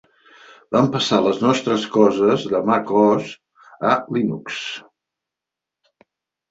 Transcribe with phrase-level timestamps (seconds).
[0.75, 3.31] Vam passar les nostres coses de Mac OS
[3.93, 4.61] a Linux.